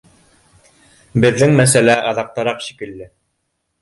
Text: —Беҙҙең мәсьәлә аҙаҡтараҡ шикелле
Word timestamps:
—Беҙҙең 1.25 1.53
мәсьәлә 1.61 1.99
аҙаҡтараҡ 2.13 2.67
шикелле 2.69 3.11